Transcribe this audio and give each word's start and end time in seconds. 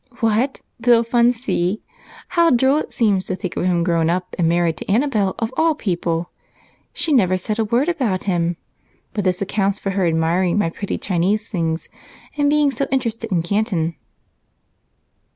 "What, 0.19 0.61
little 0.83 1.03
Fun 1.03 1.31
See? 1.31 1.83
How 2.29 2.49
droll 2.49 2.77
it 2.77 2.91
seems 2.91 3.27
to 3.27 3.35
think 3.35 3.55
of 3.55 3.65
him 3.65 3.83
grown 3.83 4.09
up 4.09 4.35
and 4.39 4.49
married 4.49 4.77
to 4.77 4.91
Annabel 4.91 5.35
of 5.37 5.53
all 5.55 5.75
people! 5.75 6.31
She 6.91 7.13
never 7.13 7.37
said 7.37 7.59
a 7.59 7.65
word 7.65 7.87
about 7.87 8.23
him, 8.23 8.57
but 9.13 9.23
this 9.23 9.43
accounts 9.43 9.77
for 9.77 9.91
her 9.91 10.07
admiring 10.07 10.57
my 10.57 10.71
pretty 10.71 10.97
Chinese 10.97 11.49
things 11.49 11.87
and 12.35 12.49
being 12.49 12.71
so 12.71 12.87
interested 12.91 13.31
in 13.31 13.43
Canton." 13.43 13.95